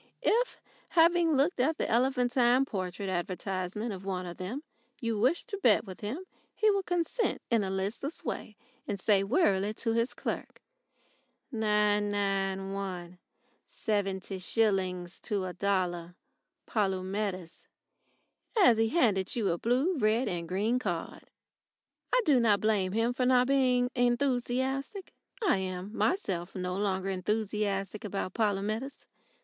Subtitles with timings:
[0.23, 0.57] If,
[0.89, 4.63] having looked at the elephantine portrait advertisement of one of them,
[4.99, 9.23] you wished to bet with him, he would consent in a listless way, and say
[9.23, 10.63] wearily to his clerk:
[11.51, 13.19] "Nine nine one,
[13.67, 16.15] seventy shillings to a dollar
[16.65, 17.65] Polumetis,"
[18.59, 21.25] as he handed you a blue, red, and green card.
[22.11, 25.13] I do not blame him for not being enthusiastic.
[25.47, 29.05] I am myself no longer enthusiastic about Polumetis.